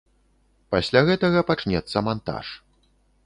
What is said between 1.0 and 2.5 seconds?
гэтага пачнецца мантаж.